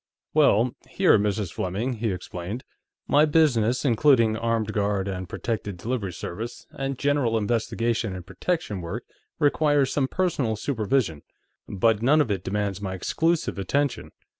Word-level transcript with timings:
"Well, 0.33 0.71
here, 0.89 1.19
Mrs. 1.19 1.53
Fleming," 1.53 1.97
he 1.97 2.09
explained. 2.11 2.63
"My 3.07 3.23
business, 3.25 3.85
including 3.85 4.35
armed 4.35 4.73
guard 4.73 5.07
and 5.07 5.29
protected 5.29 5.77
delivery 5.77 6.11
service, 6.11 6.65
and 6.71 6.97
general 6.97 7.37
investigation 7.37 8.15
and 8.15 8.25
protection 8.25 8.81
work, 8.81 9.03
requires 9.37 9.93
some 9.93 10.07
personal 10.07 10.55
supervision, 10.55 11.21
but 11.69 12.01
none 12.01 12.19
of 12.19 12.31
it 12.31 12.43
demands 12.43 12.81
my 12.81 12.95
exclusive 12.95 13.59
attention. 13.59 14.09